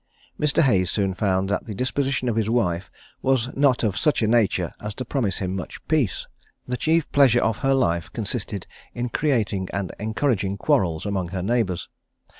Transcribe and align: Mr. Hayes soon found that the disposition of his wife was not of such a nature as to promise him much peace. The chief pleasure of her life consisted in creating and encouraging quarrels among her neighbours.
Mr. 0.39 0.63
Hayes 0.63 0.89
soon 0.89 1.13
found 1.13 1.47
that 1.47 1.65
the 1.67 1.75
disposition 1.75 2.27
of 2.27 2.35
his 2.35 2.49
wife 2.49 2.89
was 3.21 3.51
not 3.55 3.83
of 3.83 3.95
such 3.95 4.23
a 4.23 4.27
nature 4.27 4.71
as 4.81 4.95
to 4.95 5.05
promise 5.05 5.37
him 5.37 5.55
much 5.55 5.77
peace. 5.87 6.25
The 6.67 6.75
chief 6.75 7.11
pleasure 7.11 7.43
of 7.43 7.57
her 7.57 7.75
life 7.75 8.11
consisted 8.11 8.65
in 8.95 9.09
creating 9.09 9.69
and 9.71 9.91
encouraging 9.99 10.57
quarrels 10.57 11.05
among 11.05 11.27
her 11.27 11.43
neighbours. 11.43 11.87